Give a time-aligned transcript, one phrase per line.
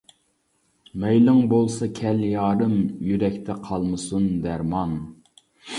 [1.03, 2.75] مەيلىڭ بولسا كەل يارىم،
[3.11, 5.03] يۈرەكتە قالمىسۇن دەرمان.